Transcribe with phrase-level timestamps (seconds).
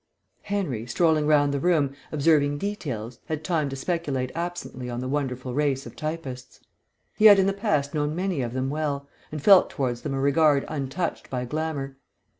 [0.41, 5.53] Henry, strolling round the room, observing details, had time to speculate absently on the wonderful
[5.53, 6.59] race of typists.
[7.17, 10.19] He had in the past known many of them well, and felt towards them a
[10.19, 11.97] regard untouched by glamour.